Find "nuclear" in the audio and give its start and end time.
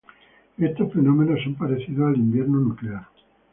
2.57-3.05